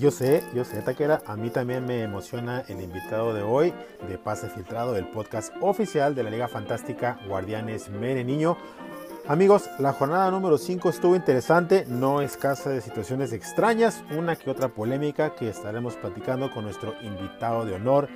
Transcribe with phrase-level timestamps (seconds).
[0.00, 3.74] yo sé, yo sé, Taquera, a mí también me emociona el invitado de hoy
[4.08, 8.56] de Pase Filtrado, del podcast oficial de la Liga Fantástica Guardianes Mere Niño.
[9.28, 14.68] Amigos, la jornada número 5 estuvo interesante, no escasa de situaciones extrañas, una que otra
[14.68, 18.08] polémica que estaremos platicando con nuestro invitado de honor,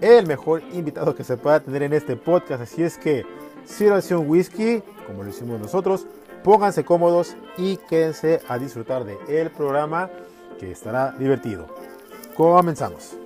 [0.00, 2.62] el mejor invitado que se pueda tener en este podcast.
[2.62, 3.26] Así es que,
[3.64, 6.06] sírvanse un whisky, como lo hicimos nosotros,
[6.44, 10.08] pónganse cómodos y quédense a disfrutar de el programa
[10.58, 11.66] que estará divertido.
[12.36, 13.16] Comenzamos.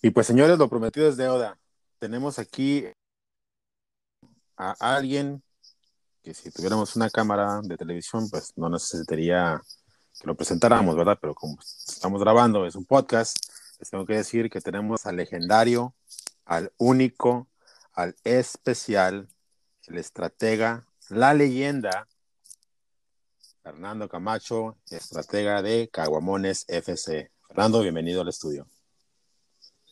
[0.00, 1.56] Y pues señores, lo prometido es deuda.
[1.98, 2.86] Tenemos aquí
[4.56, 5.42] a alguien
[6.22, 9.60] que si tuviéramos una cámara de televisión, pues no necesitaría
[10.20, 11.18] que lo presentáramos, ¿verdad?
[11.20, 13.36] Pero como estamos grabando, es un podcast,
[13.78, 15.94] les tengo que decir que tenemos al legendario,
[16.44, 17.48] al único,
[17.92, 19.28] al especial,
[19.86, 22.08] el estratega, la leyenda,
[23.62, 27.30] Fernando Camacho, estratega de Caguamones FC.
[27.46, 28.66] Fernando, bienvenido al estudio.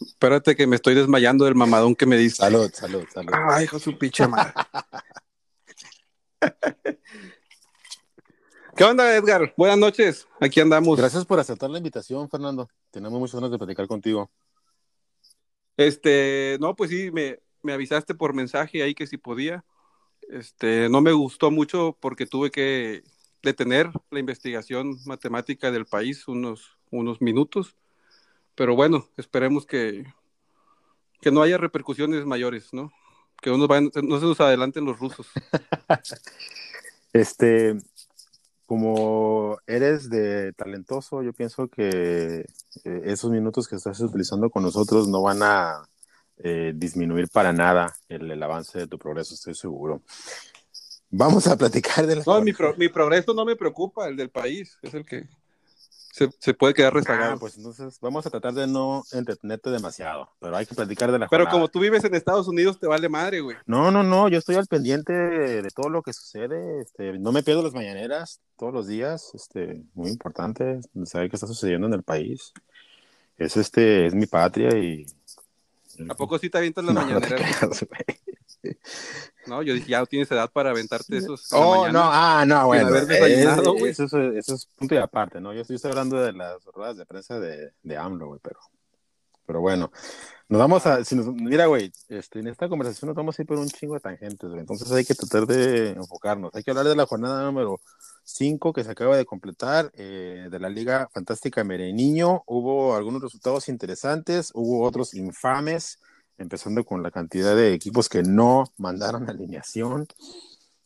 [0.00, 2.36] Espérate que me estoy desmayando del mamadón que me dice.
[2.36, 3.32] Salud, salud, salud.
[3.34, 4.54] Ay, hijo su pinche madre.
[8.74, 9.52] ¿Qué onda, Edgar?
[9.58, 10.26] Buenas noches.
[10.40, 10.96] Aquí andamos.
[10.96, 12.70] Gracias por aceptar la invitación, Fernando.
[12.90, 14.30] Tenemos muchas ganas de platicar contigo.
[15.76, 19.62] Este, no, pues sí, me, me avisaste por mensaje ahí que si podía.
[20.30, 23.02] Este, no me gustó mucho porque tuve que
[23.42, 27.76] detener la investigación matemática del país unos, unos minutos.
[28.54, 30.04] Pero bueno, esperemos que,
[31.20, 32.92] que no haya repercusiones mayores, ¿no?
[33.42, 35.26] Que vayan, no se nos adelanten los rusos.
[37.12, 37.76] este,
[38.66, 42.44] como eres de talentoso, yo pienso que
[42.84, 45.89] eh, esos minutos que estás utilizando con nosotros no van a
[46.42, 50.02] eh, disminuir para nada el, el, avance de tu progreso, estoy seguro.
[51.10, 52.22] Vamos a platicar de la...
[52.24, 55.28] No, mi, pro, mi, progreso no me preocupa, el del país, es el que
[56.12, 57.34] se, se puede quedar rezagado.
[57.34, 61.18] Ah, pues entonces vamos a tratar de no entretenerte demasiado, pero hay que platicar de
[61.18, 61.52] la Pero jornada.
[61.52, 63.56] como tú vives en Estados Unidos, te vale madre, güey.
[63.66, 67.32] No, no, no, yo estoy al pendiente de, de todo lo que sucede, este, no
[67.32, 71.94] me pierdo las mañaneras todos los días, este, muy importante saber qué está sucediendo en
[71.94, 72.52] el país.
[73.36, 75.06] Es, este, es mi patria y
[76.08, 77.62] ¿A poco sí te avientas las no, mañaneras?
[77.62, 77.86] No, te creas,
[79.46, 81.52] no, yo dije, ya tienes edad para aventarte esos.
[81.52, 82.88] Oh, no, ah, no, bueno.
[82.88, 83.92] haber desayunado, güey.
[83.92, 85.52] eso, eso, eso, es punto y aparte, ¿no?
[85.52, 88.60] Yo estoy hablando de las ruedas de prensa de, de AMLO, güey, pero,
[89.46, 89.90] pero bueno.
[90.48, 93.46] Nos vamos a, si nos, mira, güey, este, en esta conversación nos vamos a ir
[93.46, 94.60] por un chingo de tangentes, güey.
[94.60, 96.52] Entonces hay que tratar de enfocarnos.
[96.54, 97.80] Hay que hablar de la jornada número
[98.32, 102.42] 5 que se acaba de completar eh, de la Liga Fantástica Mereniño.
[102.46, 105.98] Hubo algunos resultados interesantes, hubo otros infames,
[106.38, 110.06] empezando con la cantidad de equipos que no mandaron alineación.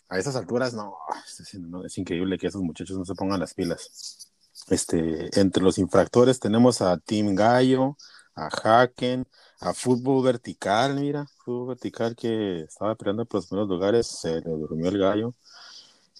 [0.08, 0.96] A esas alturas, no,
[1.26, 4.30] es, no, es increíble que esos muchachos no se pongan las pilas.
[4.68, 7.96] Este, entre los infractores tenemos a Team Gallo,
[8.34, 9.26] a Haken,
[9.60, 14.50] a Fútbol Vertical, mira, Fútbol Vertical que estaba peleando por los primeros lugares, se le
[14.50, 15.34] durmió el gallo.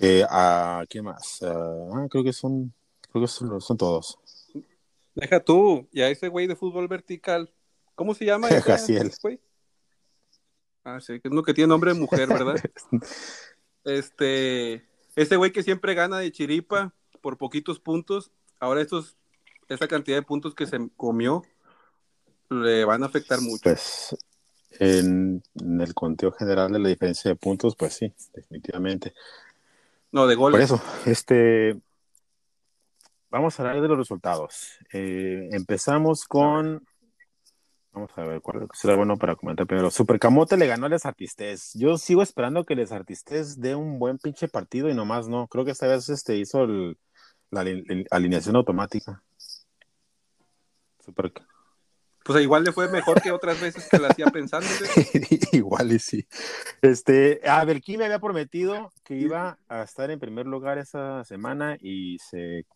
[0.00, 1.41] Eh, a, ¿Qué más?
[1.43, 2.72] Uh, creo que son,
[3.10, 4.19] creo que son, son, todos.
[5.15, 7.53] Deja tú, y a ese güey de Fútbol Vertical,
[7.94, 8.49] ¿cómo se llama?
[8.62, 9.12] Jaciel.
[9.22, 9.41] Güey?
[10.82, 12.56] Ah, sí, que es uno que tiene nombre de mujer, ¿verdad?
[13.84, 19.16] este, ese güey que siempre gana de chiripa por poquitos puntos, ahora estos,
[19.69, 21.43] esa cantidad de puntos que se comió,
[22.50, 23.62] le van a afectar mucho.
[23.62, 24.15] Pues
[24.78, 29.15] en, en, el conteo general de la diferencia de puntos, pues sí, definitivamente.
[30.15, 30.71] No, de goles.
[30.71, 31.77] Por eso, este,
[33.31, 34.79] vamos a hablar de los resultados.
[34.93, 36.87] Eh, empezamos con,
[37.91, 39.91] vamos a ver cuál será bueno para comentar primero.
[39.91, 41.73] Supercamote le ganó a Les Artistes.
[41.75, 45.49] Yo sigo esperando que Les Artistes dé un buen pinche partido y nomás no.
[45.49, 46.65] Creo que esta vez este, hizo
[47.51, 47.65] la,
[48.13, 49.21] alineación automática.
[51.05, 51.33] Super,
[52.25, 54.67] pues igual le fue mejor que otras veces que la hacía pensando.
[55.53, 56.26] igual y sí.
[56.81, 62.19] Este, a me había prometido que iba a estar en primer lugar esa semana y
[62.19, 62.67] se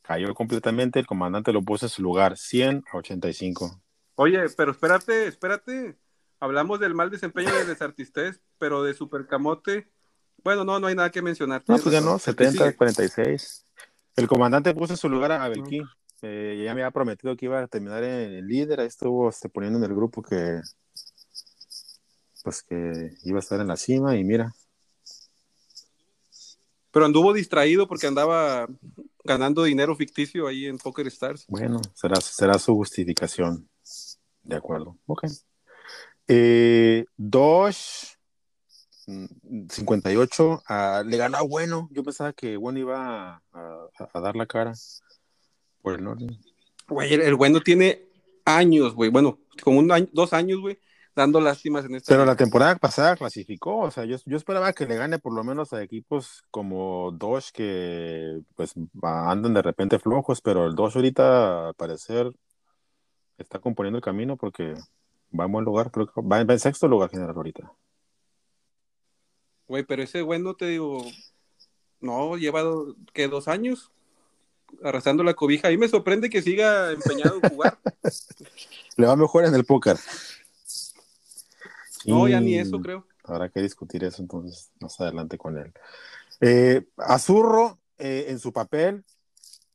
[0.00, 0.98] cayó completamente.
[0.98, 3.82] El comandante lo puso en su lugar, 100 a 85.
[4.14, 5.96] Oye, pero espérate, espérate.
[6.40, 9.90] Hablamos del mal desempeño de Desartistés, pero de Supercamote,
[10.42, 11.62] bueno, no, no hay nada que mencionar.
[11.66, 13.66] No, pues ganó 70 a 46.
[14.16, 15.82] El comandante puso en su lugar a Belquí.
[16.28, 19.78] Eh, ya me había prometido que iba a terminar en líder, ahí estuvo este, poniendo
[19.78, 20.60] en el grupo que
[22.42, 24.52] pues que iba a estar en la cima y mira.
[26.90, 28.68] Pero anduvo distraído porque andaba
[29.24, 31.44] ganando dinero ficticio ahí en Poker Stars.
[31.48, 33.68] Bueno, será, será su justificación.
[34.42, 34.96] De acuerdo.
[35.06, 35.24] Ok.
[36.28, 38.14] Eh, Dosh
[39.06, 40.62] 58
[41.04, 41.88] le ganó a Bueno.
[41.90, 44.72] Yo pensaba que Bueno iba a, dar la cara
[45.86, 46.38] por el.
[46.88, 48.08] Güey, el, Bueno tiene
[48.44, 49.08] años, güey.
[49.08, 50.80] Bueno, como un año, dos años, güey,
[51.14, 52.12] dando lástimas en este.
[52.12, 53.78] Pero la temporada pasada clasificó.
[53.78, 57.52] O sea, yo, yo esperaba que le gane por lo menos a equipos como Dodge
[57.52, 62.32] que pues andan de repente flojos, pero el Dodge ahorita al parecer
[63.38, 64.74] está componiendo el camino porque
[65.38, 67.72] va en buen lugar, creo que va en sexto lugar general ahorita.
[69.68, 71.04] Güey, pero ese güey no te digo,
[72.00, 72.64] no, lleva
[73.12, 73.92] que dos años
[74.82, 75.70] arrastrando la cobija.
[75.70, 77.78] Y me sorprende que siga empeñado en jugar.
[78.96, 79.96] Le va mejor en el póker.
[82.06, 83.06] No, ya ni eso creo.
[83.24, 85.72] Habrá que discutir eso entonces más adelante con él.
[86.40, 89.04] Eh, Azurro, eh, en su papel,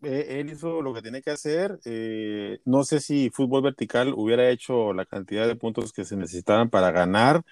[0.01, 1.79] eh, él hizo lo que tiene que hacer.
[2.65, 6.91] no sé si fútbol vertical hubiera hecho la cantidad de puntos que se necesitaban para
[6.91, 7.44] ganar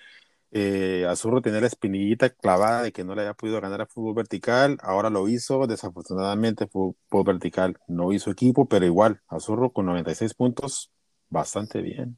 [0.52, 4.16] eh, Azurro tenía la espinillita clavada de que no le había podido ganar a fútbol
[4.16, 10.34] vertical, ahora lo hizo, desafortunadamente fútbol vertical no hizo equipo, pero igual, Azurro con 96
[10.34, 10.92] puntos,
[11.30, 12.18] bastante bien.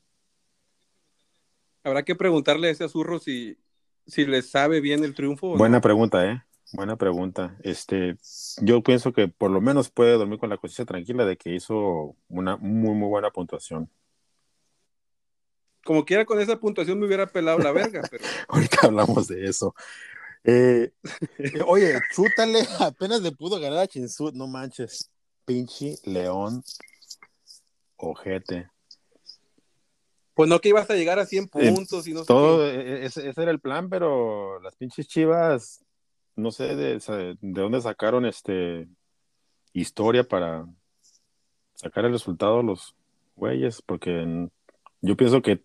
[1.84, 3.58] Habrá que preguntarle a ese Azurro si,
[4.06, 5.58] si le sabe bien el triunfo.
[5.58, 6.42] Buena pregunta, ¿eh?
[6.74, 7.58] Buena pregunta.
[7.64, 8.16] Este,
[8.62, 12.16] yo pienso que por lo menos puede dormir con la conciencia tranquila de que hizo
[12.30, 13.90] una muy, muy buena puntuación
[15.84, 18.02] como quiera con esa puntuación me hubiera pelado la verga.
[18.12, 18.24] Pero...
[18.48, 19.76] Ahorita hablamos de eso.
[20.44, 20.92] Eh,
[21.68, 25.10] oye, chútale, apenas le pudo ganar a Chinsut, no manches.
[25.46, 26.64] Pinche león,
[27.98, 28.70] ojete.
[30.34, 33.06] Pues no que ibas a llegar a 100 eh, puntos y no Todo, e, e,
[33.06, 35.84] ese, era el plan, pero las pinches chivas,
[36.36, 37.00] no sé de,
[37.42, 38.88] de dónde sacaron este
[39.74, 40.66] historia para
[41.76, 42.96] sacar el resultado los
[43.36, 44.48] güeyes, porque
[45.02, 45.64] yo pienso que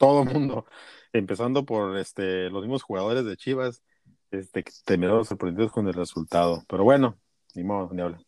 [0.00, 0.64] todo el mundo,
[1.12, 3.82] empezando por este, los mismos jugadores de Chivas,
[4.30, 6.64] este, terminaron sorprendidos con el resultado.
[6.66, 7.18] Pero bueno,
[7.54, 8.18] ni modo, ni habla.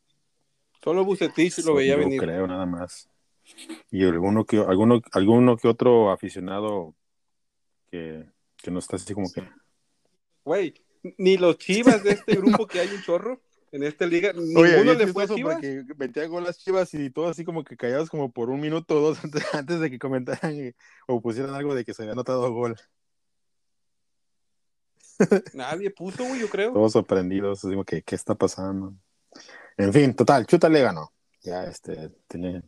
[0.84, 2.20] Solo Bucetich lo veía venir.
[2.20, 3.08] creo, nada más.
[3.90, 6.94] Y alguno que, alguno, alguno que otro aficionado
[7.90, 8.26] que,
[8.58, 9.42] que no está así como que.
[10.44, 10.74] Güey,
[11.16, 13.40] ni los Chivas de este grupo que hay un chorro
[13.72, 14.32] en esta liga.
[14.34, 15.54] Ninguno le fue a Chivas.
[15.54, 18.96] Porque metía gol las Chivas y todo así como que callados como por un minuto
[18.96, 19.18] o dos
[19.52, 20.74] antes, de que comentaran
[21.08, 22.76] o pusieran algo de que se había anotado gol.
[25.54, 26.72] Nadie puso, güey, yo creo.
[26.72, 28.94] Todos sorprendidos, digo que qué está pasando.
[29.76, 31.12] En fin, total, Chuta le ganó.
[31.40, 32.62] Ya este tiene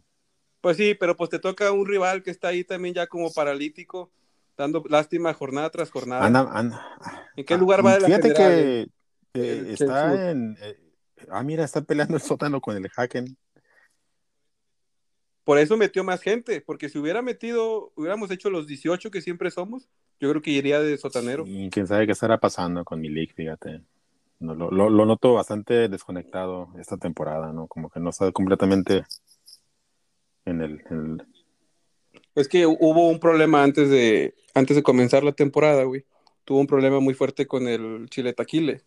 [0.60, 4.10] Pues sí, pero pues te toca un rival que está ahí también ya como paralítico,
[4.56, 6.24] dando lástima jornada tras jornada.
[6.24, 7.30] Anda, anda.
[7.36, 8.88] ¿En qué lugar va de la Fíjate que
[9.34, 10.83] eh, está en, eh,
[11.30, 13.36] ah, mira, está peleando el sótano con el Haken.
[15.44, 19.50] Por eso metió más gente, porque si hubiera metido, hubiéramos hecho los 18 que siempre
[19.50, 19.88] somos,
[20.18, 21.44] yo creo que iría de sotanero.
[21.46, 23.82] Y quién sabe qué estará pasando con mi league, fíjate.
[24.40, 27.66] No, lo, lo, noto bastante desconectado esta temporada, ¿no?
[27.66, 29.04] Como que no está completamente
[30.44, 31.22] en el,
[32.34, 36.04] Es que hubo un problema antes de, antes de comenzar la temporada, güey.
[36.44, 38.82] Tuvo un problema muy fuerte con el Chile Taquile,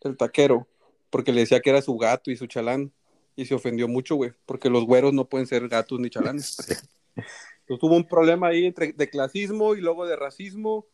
[0.00, 0.68] el taquero
[1.14, 2.92] porque le decía que era su gato y su chalán.
[3.36, 6.56] Y se ofendió mucho, güey, porque los güeros no pueden ser gatos ni chalanes.
[7.14, 10.86] Entonces, tuvo un problema ahí entre, de clasismo y luego de racismo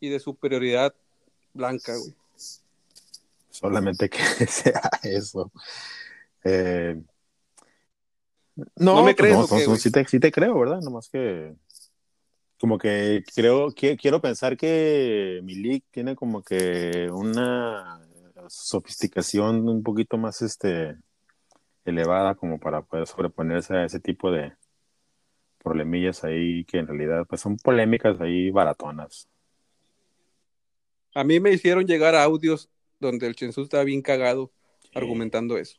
[0.00, 0.94] y de superioridad
[1.54, 2.14] blanca, güey.
[3.48, 5.50] Solamente que sea eso.
[6.44, 7.00] Eh,
[8.76, 9.80] no, me pues crees.
[9.80, 10.80] sí, te, sí, te, creo, ¿verdad?
[10.82, 11.54] Nomás que.
[12.60, 18.07] Como que creo, que, quiero pensar que Milik tiene como que una
[18.48, 20.96] sofisticación un poquito más este,
[21.84, 24.52] elevada como para poder sobreponerse a ese tipo de
[25.62, 29.28] problemillas ahí que en realidad pues son polémicas ahí baratonas.
[31.14, 34.52] A mí me hicieron llegar audios donde el Chensu estaba bien cagado
[34.94, 35.78] argumentando eso.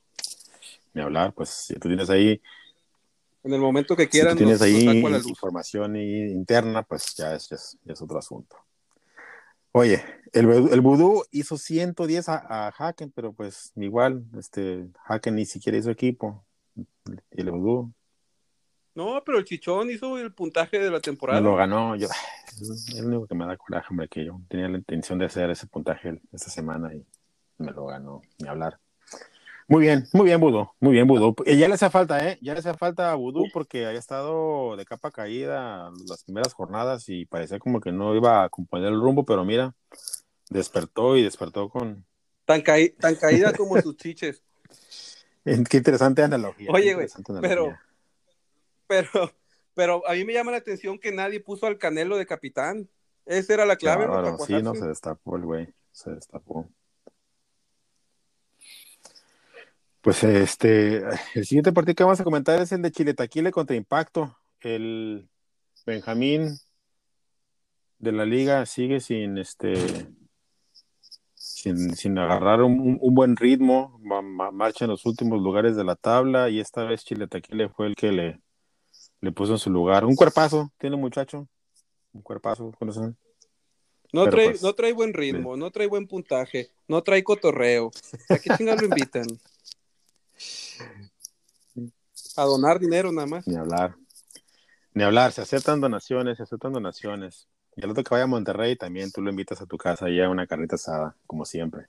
[0.93, 2.41] Ni hablar, pues si tú tienes ahí
[3.43, 4.33] en el momento que quieran.
[4.33, 4.85] Si tienes ahí
[5.27, 7.47] información interna, pues ya es,
[7.83, 8.57] ya es otro asunto.
[9.71, 15.45] Oye, el, el Vudú hizo 110 a, a Haken, pero pues igual, este, Haken ni
[15.45, 16.43] siquiera hizo equipo.
[17.31, 17.93] Y el Vudú.
[18.95, 21.39] No, pero el Chichón hizo el puntaje de la temporada.
[21.39, 21.95] Me lo ganó.
[21.95, 22.07] Yo,
[22.61, 25.49] es lo único que me da coraje, hombre, que yo tenía la intención de hacer
[25.49, 27.05] ese puntaje esta semana y
[27.57, 28.79] me lo ganó, ni hablar.
[29.69, 31.35] Muy bien, muy bien, Vudú, muy bien, Vudú.
[31.45, 32.39] Y ya le hace falta, ¿eh?
[32.41, 37.07] Ya le hace falta a Vudú porque había estado de capa caída las primeras jornadas
[37.07, 39.75] y parecía como que no iba a componer el rumbo, pero mira,
[40.49, 42.03] despertó y despertó con...
[42.45, 44.41] Tan, tan caída como sus chiches.
[45.43, 46.71] Qué interesante analogía.
[46.73, 47.07] Oye, güey,
[47.39, 47.77] pero,
[48.87, 49.31] pero,
[49.75, 52.89] pero a mí me llama la atención que nadie puso al Canelo de capitán.
[53.27, 54.07] Esa era la clave.
[54.07, 55.73] Para Sí, no, se destapó el güey.
[55.91, 56.67] Se destapó.
[60.09, 61.03] Pues este,
[61.35, 64.35] el siguiente partido que vamos a comentar es el de Chile Taquile contra Impacto.
[64.59, 65.29] El
[65.85, 66.57] Benjamín
[67.99, 70.07] de la liga sigue sin este
[71.35, 75.75] sin, sin agarrar un, un- un buen ritmo, ma- ma- marcha en los últimos lugares
[75.75, 78.41] de la tabla y esta vez Chile Taquile fue el que le,
[79.21, 80.05] le puso en su lugar.
[80.05, 81.47] Un cuerpazo, tiene muchacho,
[82.13, 83.15] un cuerpazo, ¿conocen?
[84.11, 87.91] No Pero trae, pues, no trae buen ritmo, no trae buen puntaje, no trae cotorreo.
[88.27, 89.27] ¿A qué chingados lo invitan?
[92.39, 93.45] A donar dinero nada más.
[93.45, 93.95] Ni hablar.
[94.93, 97.49] Ni hablar, se aceptan donaciones, se aceptan donaciones.
[97.75, 100.21] Y el otro que vaya a Monterrey también tú lo invitas a tu casa y
[100.21, 101.87] a una carnita asada, como siempre.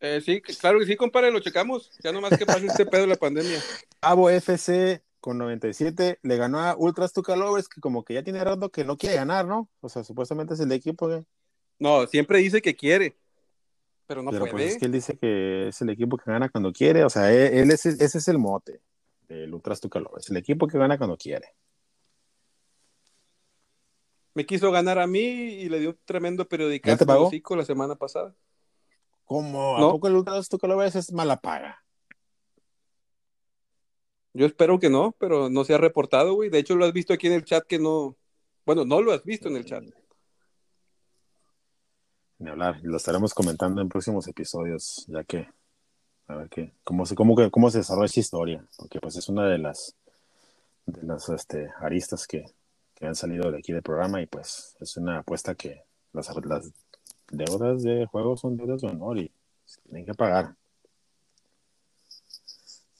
[0.00, 1.92] Eh, sí, que- claro que sí, compadre, lo checamos.
[2.02, 3.62] Ya nomás que pase este pedo de la pandemia.
[4.00, 8.68] Cabo FC con 97 le ganó a Ultras Tucalovers, que como que ya tiene rato
[8.70, 9.68] que no quiere ganar, ¿no?
[9.80, 11.24] O sea, supuestamente es el equipo que...
[11.78, 13.16] No, siempre dice que quiere,
[14.06, 14.52] pero no pero puede.
[14.52, 17.32] pues es que él dice que es el equipo que gana cuando quiere, o sea,
[17.32, 18.80] él, él es, ese es el mote
[19.28, 21.54] del Ultras Tucalovers, el equipo que gana cuando quiere.
[24.34, 27.94] Me quiso ganar a mí y le dio un tremendo ¿Ya periodicazo hocico la semana
[27.94, 28.34] pasada.
[29.24, 29.76] ¿Cómo?
[29.76, 29.92] ¿A No.
[29.92, 31.82] poco el Ultras Tucalovers es mala paga?
[34.32, 36.50] Yo espero que no, pero no se ha reportado, güey.
[36.50, 38.16] De hecho, lo has visto aquí en el chat que no.
[38.66, 39.84] Bueno, no lo has visto en el chat.
[42.38, 45.48] Ni hablar, lo estaremos comentando en próximos episodios, ya que
[46.26, 49.46] a ver qué, cómo se, cómo, cómo se desarrolla esta historia, porque pues es una
[49.46, 49.94] de las
[50.86, 52.44] de las este, aristas que,
[52.94, 56.72] que han salido de aquí del programa y pues es una apuesta que las, las
[57.30, 59.30] deudas de juego son deudas de honor y
[59.64, 60.54] se tienen que pagar.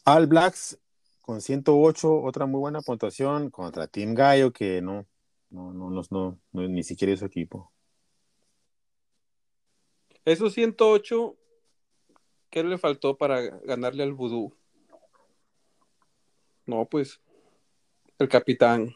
[0.05, 0.79] All Blacks
[1.21, 5.07] con 108, otra muy buena puntuación contra Team Gallo que no,
[5.51, 7.71] no, no, no, no, ni siquiera su equipo.
[10.25, 11.37] Esos 108,
[12.51, 14.55] ¿qué le faltó para ganarle al vudú?
[16.67, 17.21] No, pues,
[18.19, 18.95] el capitán.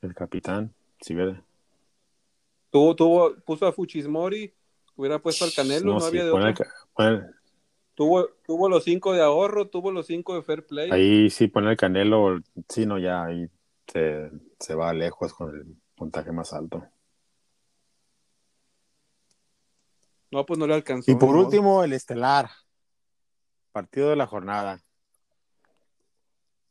[0.00, 1.40] El capitán, si ve.
[2.70, 4.54] Tuvo, tuvo, puso a Fujimori,
[4.94, 6.54] hubiera puesto al Canelo, no, sí, había de el
[6.98, 7.36] el-
[7.94, 10.90] Tuvo, tuvo los cinco de ahorro, tuvo los cinco de fair play.
[10.92, 13.48] ahí sí pone el canelo, sí, no, ya ahí
[13.86, 14.30] se,
[14.60, 16.86] se va lejos con el puntaje más alto.
[20.30, 21.10] No, pues no le alcanzó.
[21.10, 22.50] Y por último, el estelar,
[23.72, 24.82] partido de la jornada.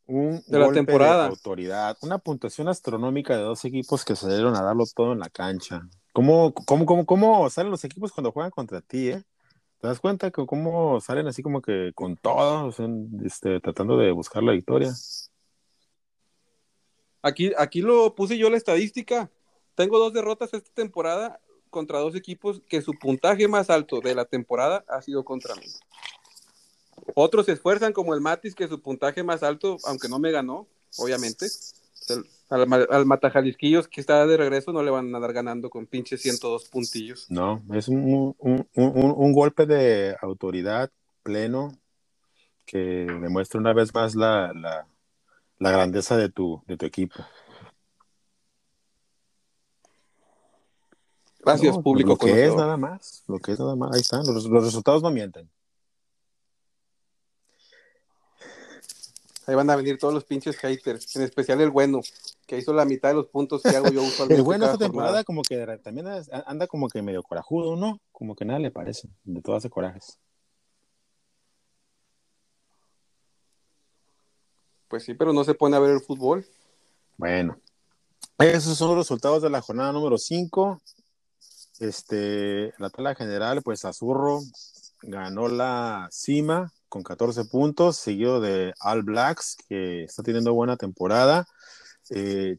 [0.08, 1.28] Un De la temporada.
[1.28, 5.88] autoridad, una puntuación astronómica de dos equipos que salieron a darlo todo en la cancha.
[6.14, 9.24] ¿Cómo, cómo, cómo, cómo salen los equipos cuando juegan contra ti, eh?
[9.82, 12.88] ¿Te das cuenta que cómo salen así como que con todo, o sea,
[13.24, 14.94] este, tratando de buscar la victoria?
[17.22, 19.32] Aquí, aquí lo puse yo la estadística.
[19.74, 21.42] Tengo dos derrotas esta temporada
[21.76, 25.66] contra dos equipos que su puntaje más alto de la temporada ha sido contra mí.
[27.16, 30.68] Otros se esfuerzan como el Matis, que su puntaje más alto, aunque no me ganó,
[30.98, 31.48] obviamente.
[32.08, 35.86] el- al, al Matajalisquillos que está de regreso no le van a dar ganando con
[35.86, 37.26] pinches 102 puntillos.
[37.30, 40.90] No, es un, un- un- un golpe de autoridad
[41.24, 41.78] pleno
[42.66, 44.88] que demuestra una vez más la, la-
[45.60, 47.26] la grandeza de tu, de tu equipo.
[51.46, 52.10] Gracias, No, público.
[52.10, 55.04] Lo que es nada más, lo que es nada más, ahí están, los, los resultados
[55.04, 55.50] no mienten.
[59.48, 62.02] Ahí van a venir todos los pinches haters, en especial el bueno,
[62.48, 64.36] que hizo la mitad de los puntos que hago yo usualmente.
[64.38, 65.24] El bueno esta temporada jornada.
[65.24, 66.08] como que también
[66.48, 68.00] anda como que medio corajudo, ¿no?
[68.12, 70.18] Como que nada le parece, de todo hace corajes.
[74.88, 76.44] Pues sí, pero no se pone a ver el fútbol.
[77.18, 77.60] Bueno,
[78.40, 80.82] esos son los resultados de la jornada número 5.
[81.80, 84.40] Este, la tabla general, pues Azurro
[85.02, 91.46] ganó la cima con 14 puntos, seguido de All Blacks, que está teniendo buena temporada.
[92.10, 92.58] Eh,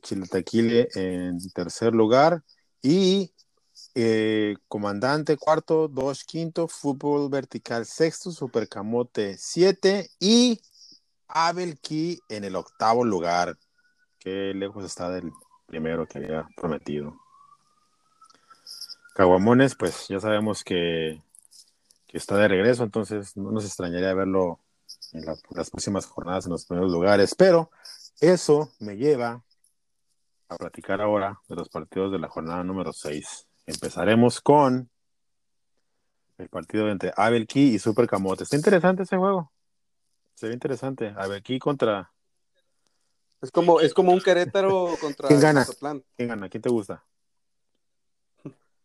[0.95, 2.43] en tercer lugar.
[2.83, 3.33] Y
[3.95, 10.61] eh, Comandante cuarto, Dos quinto, Fútbol Vertical sexto, Supercamote siete y
[11.29, 13.57] Abel Key en el octavo lugar.
[14.19, 15.31] Qué lejos está del
[15.67, 17.15] primero que había prometido.
[19.17, 21.23] Caguamones, pues ya sabemos que,
[22.07, 24.61] que está de regreso, entonces no nos extrañaría verlo
[25.13, 27.71] en la- las próximas jornadas en los primeros lugares, pero
[28.21, 29.43] eso me lleva
[30.51, 33.47] a platicar ahora de los partidos de la jornada número 6.
[33.65, 34.91] Empezaremos con
[36.37, 38.45] el partido entre Abel Key y Super Camote.
[38.45, 39.51] Está interesante ese juego.
[40.35, 41.15] Se ve interesante.
[41.17, 42.13] Abel Key contra,
[43.41, 45.61] Es como, es como un Querétaro contra ¿Quién gana?
[45.61, 46.05] Mazatlán.
[46.17, 46.51] ¿Quién gana?
[46.51, 47.03] ¿Quién te gusta?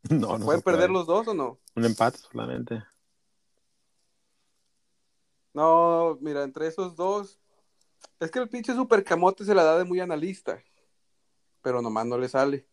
[0.09, 0.45] No, no.
[0.45, 0.61] ¿Pueden puede.
[0.63, 1.59] perder los dos o no?
[1.75, 2.83] Un empate solamente.
[5.53, 7.39] No, mira, entre esos dos.
[8.19, 10.61] Es que el pinche super camote se la da de muy analista.
[11.61, 12.65] Pero nomás no le sale.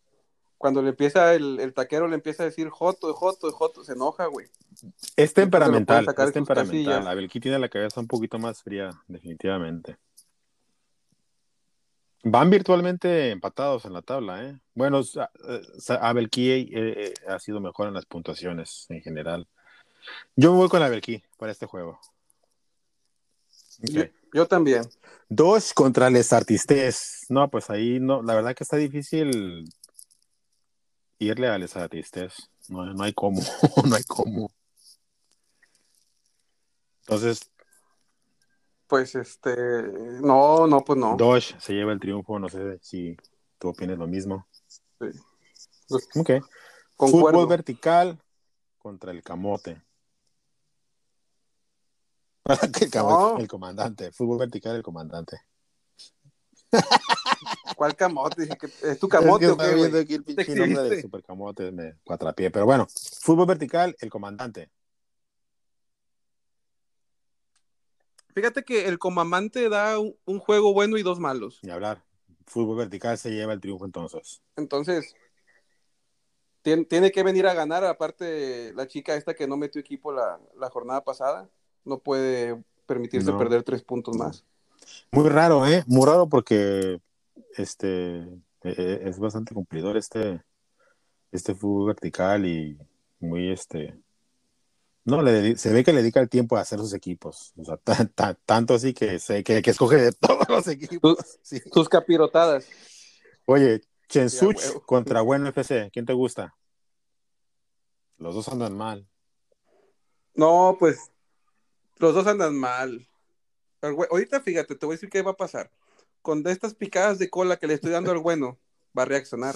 [0.57, 4.27] Cuando le empieza el, el taquero, le empieza a decir Joto, Joto, Joto, se enoja,
[4.27, 4.49] güey.
[5.17, 6.55] Es temperamental, es temperamental.
[6.55, 7.07] casillas.
[7.07, 9.99] Abelquí tiene la cabeza un poquito más fría, definitivamente.
[12.25, 14.59] Van virtualmente empatados en la tabla, ¿eh?
[14.75, 19.47] Bueno, eh, sa- Abelquí eh, eh, ha sido mejor en las puntuaciones en general.
[20.37, 22.01] Yo me voy con Abelquí para este juego.
[24.33, 24.83] Yo también.
[25.29, 27.27] Dos contra Les Artistes.
[27.29, 29.65] No, pues ahí no, la verdad que está difícil
[31.19, 32.51] irle a Les Artistes.
[32.69, 33.41] No, no hay cómo,
[33.89, 34.51] no hay cómo.
[37.03, 37.51] Entonces,
[38.89, 39.55] Pues este.
[40.23, 41.17] No, no, pues no.
[41.17, 42.39] Dosh se lleva el triunfo.
[42.39, 43.17] No sé si
[43.59, 44.47] tú opinas lo mismo.
[45.01, 45.09] Sí.
[45.89, 46.31] Pues, Ok.
[46.97, 47.39] Concuerdo.
[47.39, 48.19] Fútbol vertical
[48.79, 49.81] contra el camote.
[52.81, 53.39] el, camote, No.
[53.39, 54.11] el comandante.
[54.11, 55.43] Fútbol vertical, el comandante.
[57.77, 58.49] ¿Cuál camote?
[58.83, 60.73] ¿Es tu Es camote que o qué, estaba viendo aquí el ¿Te pinche nombre de
[60.73, 61.03] exhibiste?
[61.03, 62.51] super camote, me cuatrapié.
[62.51, 62.87] Pero bueno,
[63.21, 64.71] fútbol vertical, el comandante.
[68.39, 71.59] Fíjate que el comamante da un, un juego bueno y dos malos.
[71.65, 72.05] Ni hablar.
[72.47, 74.41] Fútbol vertical se lleva el triunfo entonces.
[74.55, 75.17] Entonces,
[76.63, 77.85] tien- tiene que venir a ganar.
[77.85, 81.51] Aparte, la chica esta que no metió equipo la, la jornada pasada,
[81.85, 83.39] no puede permitirse No.
[83.39, 84.45] perder tres puntos más.
[85.11, 85.83] Muy raro, ¿eh?
[85.89, 87.01] Muy raro porque
[87.57, 88.19] este
[88.63, 90.43] eh, es bastante cumplidor este,
[91.33, 92.79] este fútbol vertical y
[93.19, 93.99] muy este.
[95.09, 97.55] No, le se ve que le dedica el tiempo a hacer sus equipos.
[97.57, 101.17] O sea, ta- ta- tanto así que, se, que, que escoge de todos los equipos.
[101.43, 101.63] Sí.
[101.73, 102.67] Sus capirotadas.
[103.47, 106.55] Oye, Chensuch Ya, contra Bueno FC, ¿quién te gusta?
[108.19, 109.09] Los dos andan mal.
[110.35, 111.11] No, pues
[111.97, 113.09] los dos andan mal.
[113.81, 115.71] Pero, güey, ahorita fíjate, te voy a decir qué va a pasar.
[116.21, 118.59] Con estas picadas de cola que le estoy dando al bueno,
[118.97, 119.55] va a reaccionar.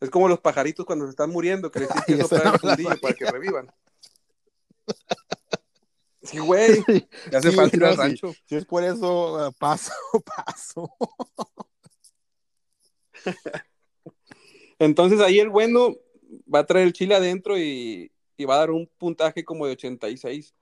[0.00, 2.58] Es como los pajaritos cuando se están muriendo, que les tienes que soplar no el
[2.60, 3.72] fundillo para que revivan.
[6.22, 6.82] Sí, güey,
[7.30, 8.34] ya hace Sí, falta ir al rancho.
[8.46, 9.92] Si es por eso, eh, paso,
[10.24, 10.90] paso.
[14.78, 15.96] Entonces ahí el bueno
[16.52, 19.72] va a traer el chile adentro y, y va a dar un puntaje como de
[19.72, 20.54] 86.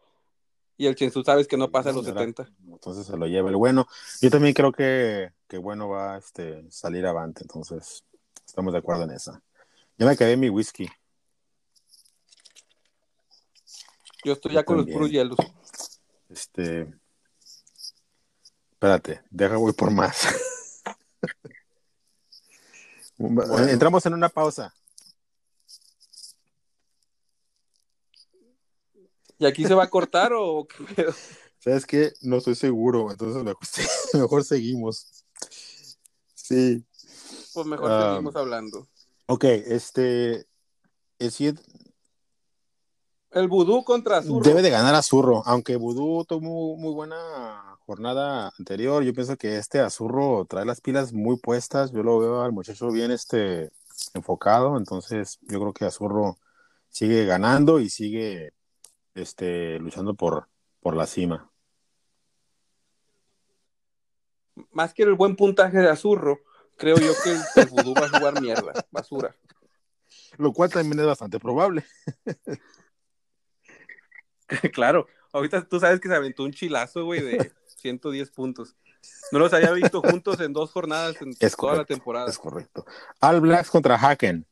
[0.76, 2.18] Y el Chensu sabes que no pasa a los Mira.
[2.20, 2.50] 70.
[2.68, 3.86] Entonces se lo lleva el bueno.
[4.20, 8.04] Yo también creo que, que bueno va a este, salir avante, entonces
[8.44, 9.40] estamos de acuerdo en esa.
[9.96, 10.88] Ya me acabé mi whisky.
[14.24, 15.36] Yo estoy ya con los puros hielos.
[16.28, 16.92] Este.
[18.72, 20.26] Espérate, deja voy por más.
[23.68, 24.74] Entramos en una pausa.
[29.38, 31.14] ¿Y aquí se va a cortar o qué pedo?
[31.58, 32.12] ¿Sabes qué?
[32.22, 33.62] No estoy seguro, entonces mejor,
[34.14, 35.24] mejor seguimos.
[36.34, 36.84] Sí.
[37.54, 38.10] Pues mejor Ah.
[38.12, 38.88] seguimos hablando.
[39.26, 40.46] Ok, este.
[41.18, 41.62] El siguiente-
[43.32, 44.42] El vudú contra Azurro.
[44.42, 49.02] Debe de ganar Azurro, aunque Vudú tuvo muy buena jornada anterior.
[49.02, 51.92] Yo pienso que este Azurro trae las pilas muy puestas.
[51.92, 53.72] Yo lo veo al muchacho bien este,
[54.12, 56.36] enfocado, entonces yo creo que Azurro
[56.90, 58.52] sigue ganando y sigue
[59.14, 60.48] este, luchando por,
[60.80, 61.50] por la cima.
[64.72, 66.40] Más que el buen puntaje de Azurro,
[66.76, 69.34] creo yo que el, el vudú va a jugar mierda, basura.
[70.36, 71.86] Lo cual también es bastante probable.
[74.72, 78.76] claro, ahorita tú sabes que se aventó un chilazo, güey, de 110 puntos.
[79.32, 82.30] No los había visto juntos en dos jornadas en Es toda la correcto, temporada.
[82.30, 82.84] Es correcto.
[83.20, 84.46] All Blacks contra Haken.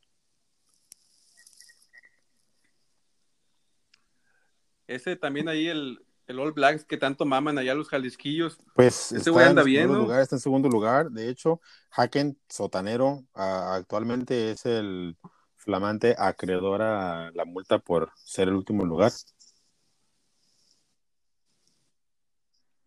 [4.89, 8.59] Ese también ahí el, el All Blacks que tanto maman allá los jalisquillos.
[8.75, 11.11] Pues Ese güey anda bien, lugar, está en segundo lugar.
[11.11, 11.61] De hecho,
[11.93, 15.17] Haken Sotanero actualmente es el
[15.55, 19.13] flamante acreedor a la multa por ser el último lugar.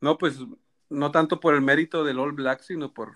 [0.03, 0.37] No, pues
[0.89, 3.13] no tanto por el mérito del All Blacks, sino por,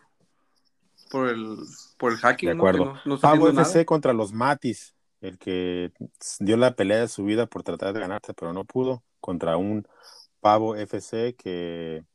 [1.11, 1.57] por, el,
[1.97, 2.47] por el hacking.
[2.47, 2.93] De acuerdo.
[3.03, 3.85] No, Pavo haciendo FC nada.
[3.85, 5.91] contra los Matis, el que
[6.39, 9.85] dio la pelea de su vida por tratar de ganarse, pero no pudo, contra un
[10.39, 12.05] Pavo FC que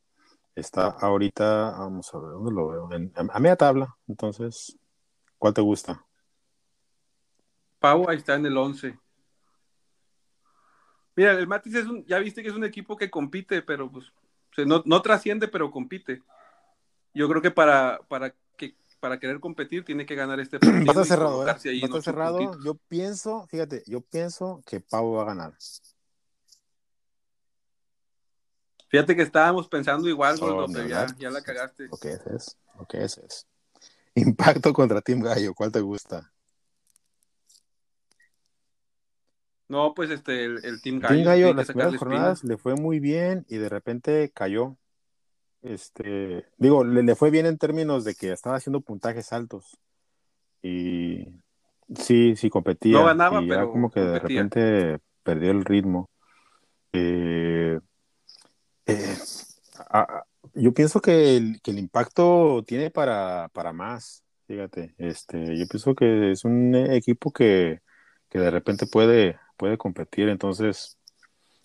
[0.55, 2.91] está ahorita, vamos a ver, ¿dónde lo veo?
[2.93, 3.95] En- a media tabla.
[4.07, 4.75] Entonces,
[5.37, 6.03] ¿cuál te gusta?
[7.77, 8.97] Pau ahí está en el 11.
[11.15, 14.11] Mira, el Matis es un, ya viste que es un equipo que compite, pero pues
[14.53, 16.21] o sea, no, no trasciende, pero compite.
[17.13, 20.85] yo creo que para, para, que, para querer competir tiene que ganar este partido.
[20.85, 21.35] Va a estar y cerrado, ¿eh?
[21.37, 22.37] colocarse Va a estar cerrado.
[22.37, 22.63] puntitos.
[22.65, 25.53] Yo pienso, fíjate, yo pienso que Pau va a ganar.
[28.89, 31.87] Fíjate que estábamos pensando igual, Oh, pero ya, la cagaste.
[31.87, 33.47] Lo que es es, lo que es es.
[34.15, 36.31] Impacto contra Team Gallo, ¿cuál te gusta?
[39.69, 41.13] No, pues este, el, el Team Gallo.
[41.15, 44.77] Team Gallo las primeras jornadas le fue muy bien y de repente cayó.
[45.61, 49.79] Este, digo, le, le fue bien en términos de que estaba haciendo puntajes altos.
[50.61, 51.27] Y
[51.95, 52.99] sí, sí competía.
[52.99, 56.09] No ganaba, y ya pero como que de repente perdió el ritmo.
[56.91, 57.79] Eh,
[58.85, 59.17] eh,
[59.89, 60.23] a-
[60.53, 64.23] yo pienso que el, que el impacto tiene para, para más.
[64.47, 67.79] Fíjate, este, yo pienso que es un equipo que,
[68.29, 70.29] que de repente puede, puede competir.
[70.29, 70.97] Entonces,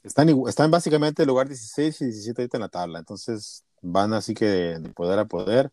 [0.03, 2.98] están, están básicamente en lugar 16 y 17 ahorita en la tabla.
[2.98, 5.70] Entonces, van así que de, de poder a poder.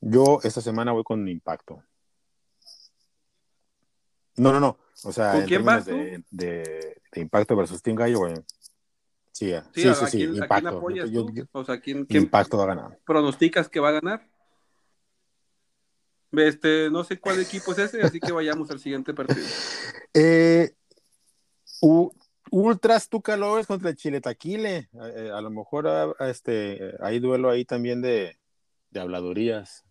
[0.00, 1.82] Yo esta semana voy con impacto.
[4.36, 4.78] No, no, no.
[5.04, 5.92] O sea, ¿Con en quién vas tú?
[5.92, 8.34] de, de, de impacto versus Team Gallo, güey.
[9.32, 10.68] Sí, Sí, sí, ¿a, sí, a sí, quién, a quién impacto.
[10.78, 11.32] apoyas Yo- tú?
[11.32, 12.98] yo- o sea, ¿quién, quién impacto va a ganar.
[13.04, 14.28] pronosticas que va a ganar?
[16.32, 19.46] Este, no sé cuál equipo es ese, así que vayamos al siguiente partido.
[20.16, 20.72] Eh,
[22.50, 24.88] Ultras Tuca Lovers contra el Chile Taquile.
[25.16, 28.38] Eh, a lo mejor ah, este, eh, hay duelo ahí también de,
[28.90, 29.84] de habladurías.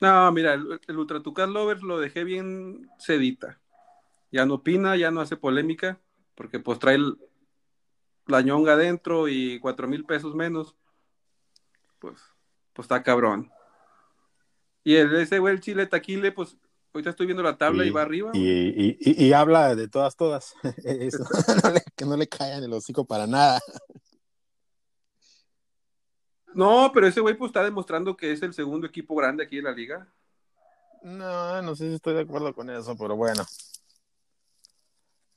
[0.00, 3.60] No, mira, el, el Ultra Tucán Lovers lo dejé bien sedita.
[4.30, 6.00] Ya no opina, ya no hace polémica,
[6.34, 7.18] porque pues trae el-
[8.26, 10.74] la ñonga adentro y cuatro mil pesos menos.
[11.98, 12.20] Pues,
[12.72, 13.50] pues está cabrón.
[14.82, 16.56] Y el, ese güey, el Chile Taquile, pues
[16.94, 18.30] ahorita estoy viendo la tabla y, va arriba.
[18.34, 20.54] Y, habla de todas, todas.
[20.84, 21.24] Eso,
[21.64, 23.60] no le- que no le caigan el hocico para nada.
[26.54, 29.62] No, pero ese güey pues está demostrando que es el segundo equipo grande aquí de
[29.62, 30.08] la liga.
[31.02, 33.44] No, no sé si estoy de acuerdo con eso, pero bueno.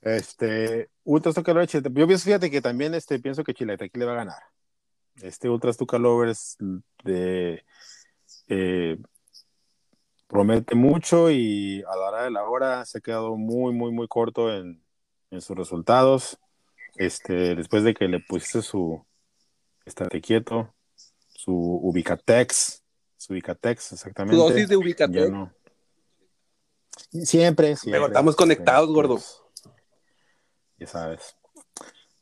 [0.00, 4.12] Este, Ultras Tuca Lovers, yo pienso, fíjate que también este, pienso que Chile Taquile va
[4.12, 4.42] a ganar.
[5.16, 6.56] Este Ultras Tuca Lovers
[7.02, 7.64] de,
[8.46, 8.96] eh,
[10.28, 14.06] promete mucho y a la hora de la hora se ha quedado muy, muy, muy
[14.06, 14.84] corto en,
[15.30, 16.38] en sus resultados.
[16.94, 19.04] Este, después de que le pusiste su
[19.84, 20.74] estate quieto,
[21.28, 22.82] su ubicatex,
[23.16, 24.36] su ubicatex, Tu exactamente.
[24.36, 25.30] dosis de Ya ubicate.
[25.30, 25.52] no.
[27.10, 27.92] Siempre, siempre.
[28.00, 29.18] Pero estamos conectados, gordo.
[30.78, 31.36] Ya sabes.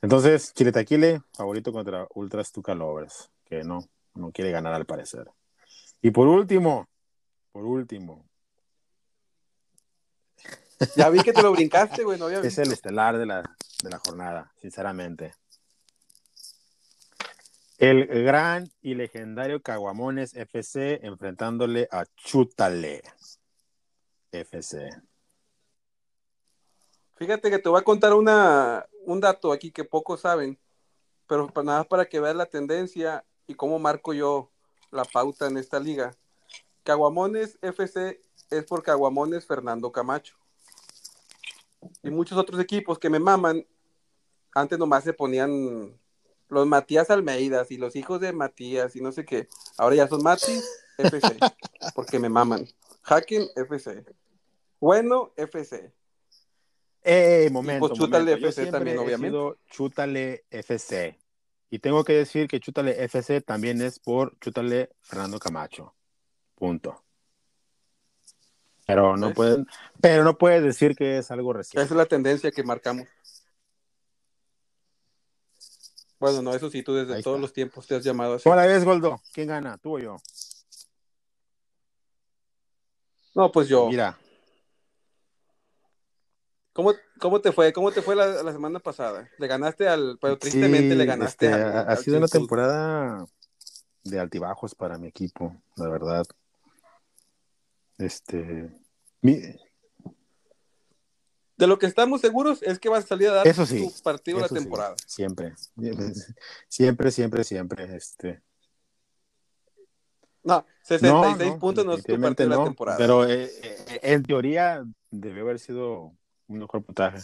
[0.02, 3.80] Entonces, Chile Taquile, favorito contra Ultras Tuca Lovers, que no,
[4.14, 5.26] no quiere ganar al parecer.
[6.02, 6.88] Y por último,
[7.56, 8.28] por último,
[10.94, 13.88] Ya vi que te lo brincaste, güey, no había es el estelar de la, de
[13.88, 15.32] la jornada, sinceramente.
[17.78, 23.02] El gran y legendario Caguamones FC enfrentándole a Chútale
[24.32, 24.90] FC.
[27.14, 30.58] Fíjate que te voy a contar una, un dato aquí que pocos saben,
[31.26, 34.50] pero nada para que veas la tendencia y cómo marco yo
[34.90, 36.14] la pauta en esta liga.
[36.86, 40.36] Caguamones FC es por Caguamones Fernando Camacho.
[42.04, 43.66] Y muchos otros equipos que me maman,
[44.54, 45.98] antes nomás se ponían
[46.48, 49.48] los Matías Almeidas y los hijos de Matías y no sé qué.
[49.76, 50.64] Ahora ya son Matis
[50.96, 51.36] FC,
[51.96, 52.68] porque me maman.
[53.02, 54.04] Hacken FC.
[54.78, 55.92] Bueno FC.
[57.02, 58.48] Eh, momento, pues Chútale momento.
[58.48, 59.38] FC también, obviamente.
[59.68, 61.18] Chútale FC.
[61.68, 65.95] Y tengo que decir que Chútale FC también es por Chútale Fernando Camacho.
[66.56, 67.02] Punto.
[68.86, 69.66] Pero no pueden,
[70.00, 71.84] pero no puedes decir que es algo Esa reciente.
[71.94, 73.06] es la tendencia que marcamos.
[76.18, 77.42] Bueno, no, eso sí, tú desde Ahí todos está.
[77.42, 78.44] los tiempos te has llamado así.
[78.44, 79.20] ¿Cómo la ves, Goldo?
[79.32, 79.76] ¿Quién gana?
[79.76, 80.16] ¿Tú o yo?
[83.34, 83.88] No, pues yo.
[83.88, 84.16] Mira,
[86.72, 87.72] ¿Cómo, ¿Cómo te fue?
[87.72, 89.30] ¿Cómo te fue la, la semana pasada?
[89.38, 90.18] Le ganaste al.
[90.20, 91.72] Pero tristemente sí, le ganaste este, al.
[91.74, 93.26] ha, al sido una temporada
[94.04, 96.26] de altibajos para mi equipo, la verdad.
[97.98, 98.70] Este,
[99.22, 99.40] mi-
[101.56, 104.02] De lo que estamos seguros es que vas a salir a dar Eso sí, tu
[104.02, 104.94] partido la sí, temporada.
[105.06, 105.54] siempre,
[106.68, 108.42] siempre, siempre, siempre, este.
[110.42, 112.98] No, 66 No, no, puntos no es tu partido de la temporada.
[112.98, 116.14] Pero eh, eh, en teoría debió haber sido
[116.46, 117.18] un mejor puntaje.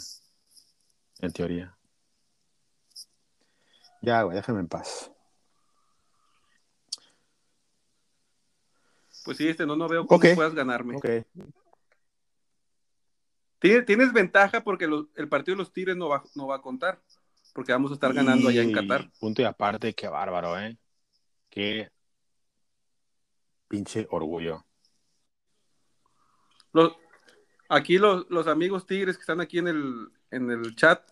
[1.21, 1.77] En teoría.
[4.01, 5.12] Ya, güey, déjame en paz.
[9.25, 10.97] Pues sí, este no, no veo cómo puedas ganarme.
[10.97, 11.09] Ok.
[13.59, 17.01] Tienes, tienes ventaja porque el partido de los Tigres no va, no va a contar.
[17.55, 19.11] Porque vamos a estar ganando allá en Qatar.
[19.21, 20.79] Punto y aparte, qué bárbaro, ¿eh?
[21.51, 21.91] qué
[23.69, 24.65] pinche orgullo.
[26.73, 26.93] Los,
[27.69, 31.07] aquí los, los, amigos tigres que están aquí en el, en el chat,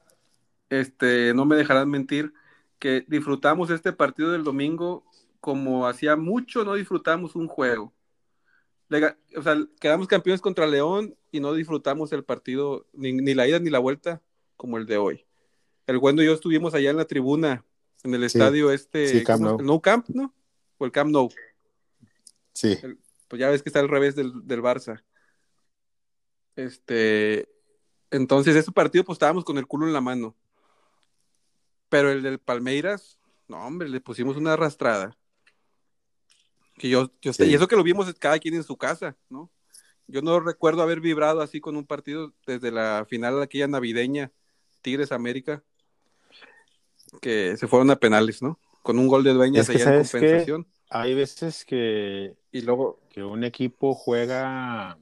[0.71, 2.33] este, no me dejarán mentir,
[2.79, 5.05] que disfrutamos este partido del domingo
[5.41, 7.93] como hacía mucho no disfrutamos un juego.
[9.37, 13.59] O sea, quedamos campeones contra León y no disfrutamos el partido, ni, ni, la ida
[13.59, 14.21] ni la vuelta,
[14.57, 15.27] como el de hoy.
[15.87, 17.65] El bueno y yo estuvimos allá en la tribuna,
[18.03, 19.59] en el estadio este, sí, Camp no.
[19.59, 20.35] no Camp, ¿no?
[20.79, 21.31] O el Camp Nou.
[22.53, 22.79] Sí.
[22.83, 22.99] El,
[23.29, 25.03] pues ya ves que está al revés del, del Barça.
[26.57, 27.49] Este,
[28.11, 30.37] entonces, ese partido, pues estábamos con el culo en la mano.
[31.89, 35.17] Pero el del Palmeiras, no, hombre, le pusimos una arrastrada.
[36.81, 37.45] Que yo, yo sí.
[37.45, 39.51] Y eso que lo vimos cada quien en su casa, ¿no?
[40.07, 44.33] Yo no recuerdo haber vibrado así con un partido desde la final de aquella navideña,
[44.81, 45.63] Tigres América,
[47.21, 48.59] que se fueron a penales, ¿no?
[48.83, 50.67] Con un gol de Dueñas es que allá en compensación.
[50.89, 54.99] hay veces que, y luego, que un equipo juega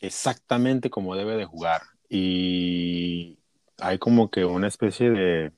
[0.00, 1.80] exactamente como debe de jugar.
[2.06, 3.38] Y
[3.78, 5.52] hay como que una especie de,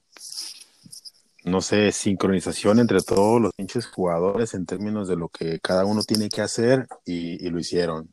[1.44, 6.02] no sé, sincronización entre todos los pinches jugadores en términos de lo que cada uno
[6.02, 8.10] tiene que hacer y, lo hicieron.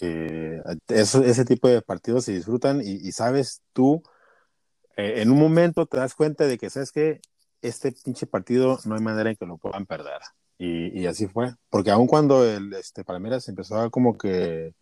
[0.00, 4.02] Eh, ese tipo de partidos se disfrutan y, sabes tú,
[4.96, 7.20] eh, en un momento te das cuenta de que, ¿sabes que
[7.62, 10.20] Este pinche partido no hay manera en que lo puedan perder.
[10.58, 11.54] Y, y así fue.
[11.70, 14.74] Porque aun cuando el este, Palmeiras empezó a como que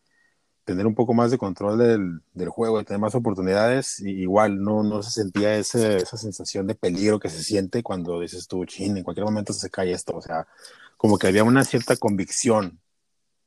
[0.66, 4.60] tener un poco más de control del, del juego, de tener más oportunidades, y igual
[4.60, 8.66] no, no se sentía ese, esa sensación de peligro que se siente cuando dices tú,
[8.66, 10.48] chin, en cualquier momento se cae esto, o sea,
[10.96, 12.80] como que había una cierta convicción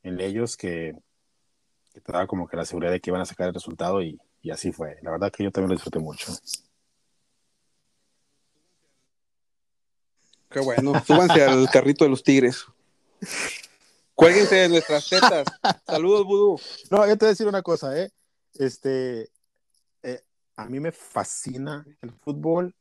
[0.02, 0.96] en ellos que,
[1.92, 4.18] que te daba como que la seguridad de que iban a sacar el resultado y,
[4.40, 4.96] y así fue.
[5.02, 6.32] La verdad que yo también lo disfruté mucho.
[10.48, 12.64] Qué bueno, súbanse al carrito de los tigres.
[14.20, 15.46] Cuélguense de nuestras tetas.
[15.86, 16.60] Saludos, Vudú.
[16.90, 18.10] No, yo te voy a decir una cosa, ¿eh?
[18.52, 19.30] Este,
[20.02, 20.20] eh,
[20.56, 22.76] a mí me fascina el fútbol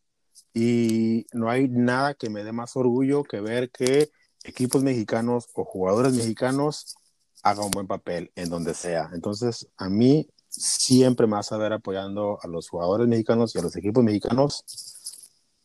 [0.54, 4.12] y no hay nada que me dé más orgullo que ver que
[4.44, 6.98] equipos mexicanos o jugadores mexicanos
[7.42, 9.10] hagan un buen papel en donde sea.
[9.14, 13.62] Entonces, a mí siempre me vas a ver apoyando a los jugadores mexicanos y a
[13.62, 14.66] los equipos mexicanos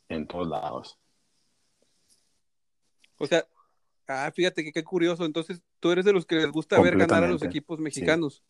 [0.09, 1.01] en todos lados.
[3.19, 3.45] O sea,
[4.07, 5.25] Ah, fíjate que qué curioso.
[5.25, 8.43] Entonces, tú eres de los que les gusta ver ganar a los equipos mexicanos.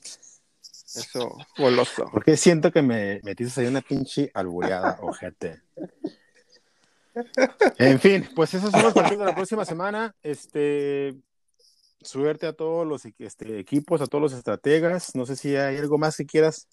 [0.00, 1.00] Sí.
[1.00, 2.06] Eso, goloso.
[2.12, 5.62] Porque siento que me metiste ahí una pinche albureada, ojete.
[7.78, 10.14] En fin, pues esos son los partidos de la próxima semana.
[10.22, 11.14] Este,
[12.00, 15.14] suerte a todos los este, equipos, a todos los estrategas.
[15.14, 16.66] No sé si hay algo más que quieras.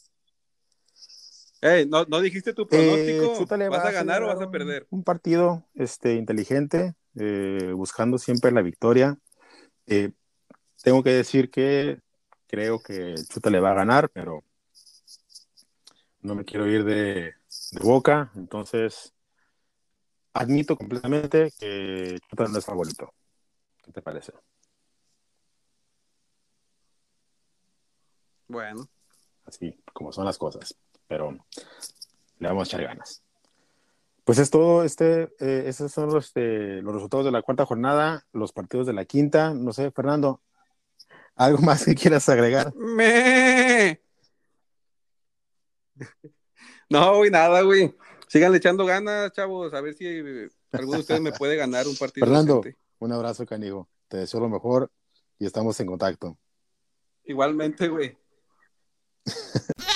[1.62, 3.56] Hey, no, no dijiste tu pronóstico.
[3.56, 4.88] Eh, ¿Vas a ganar o vas a perder?
[4.90, 9.18] Un partido este, inteligente, eh, buscando siempre la victoria.
[9.86, 10.12] Eh,
[10.84, 12.00] tengo que decir que
[12.48, 14.44] creo que Chuta le va a ganar, pero
[16.22, 17.34] no me quiero ir de,
[17.72, 19.14] de boca, entonces
[20.34, 23.14] admito completamente que Chuta no es favorito.
[23.84, 24.34] ¿Qué te parece?
[28.48, 28.88] Bueno.
[29.46, 30.76] Así como son las cosas,
[31.08, 31.32] pero
[32.40, 33.24] le vamos a echar ganas.
[34.28, 38.28] Pues es todo, este, eh, esos son los, este, los resultados de la cuarta jornada,
[38.34, 39.54] los partidos de la quinta.
[39.54, 40.42] No sé, Fernando,
[41.38, 42.76] ¿algo más que quieras agregar?
[42.76, 44.02] Me...
[46.90, 47.96] No, güey, nada, güey.
[48.28, 50.06] Sigan echando ganas, chavos, a ver si
[50.74, 52.26] alguno de ustedes me puede ganar un partido.
[52.26, 52.78] Fernando, decente.
[53.00, 53.88] un abrazo, canigo.
[54.10, 54.92] Te deseo lo mejor
[55.40, 56.38] y estamos en contacto.
[57.24, 58.18] Igualmente, güey.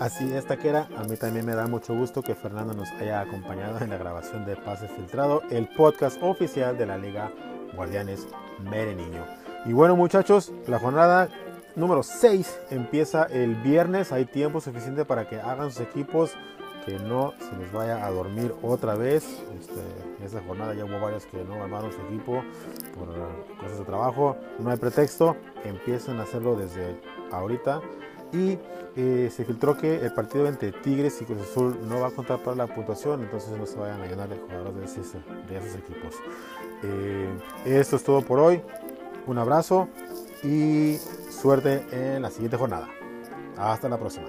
[0.00, 0.88] Así es, Taquera.
[0.96, 4.46] A mí también me da mucho gusto que Fernando nos haya acompañado en la grabación
[4.46, 7.30] de Pase Filtrado, el podcast oficial de la Liga
[7.74, 8.26] Guardianes
[8.60, 9.26] Mere Niño.
[9.66, 11.28] Y bueno, muchachos, la jornada
[11.76, 14.10] número 6 empieza el viernes.
[14.10, 16.32] Hay tiempo suficiente para que hagan sus equipos,
[16.86, 19.26] que no se les vaya a dormir otra vez.
[19.60, 19.82] Este,
[20.18, 22.42] en esta jornada ya hubo varios que no armaron su equipo
[22.94, 23.08] por
[23.58, 24.34] cosas de trabajo.
[24.60, 26.98] No hay pretexto, empiecen a hacerlo desde
[27.30, 27.82] ahorita
[28.32, 28.58] y
[28.96, 32.42] eh, se filtró que el partido entre Tigres y Cruz Azul no va a contar
[32.42, 35.02] para la puntuación, entonces no se vayan a llenar de jugadores de
[35.56, 36.14] esos, equipos.
[36.82, 37.28] Eh,
[37.64, 38.62] esto es todo por hoy.
[39.26, 39.88] Un abrazo
[40.42, 40.96] y
[41.30, 42.88] suerte en la siguiente jornada.
[43.56, 44.26] Hasta la próxima.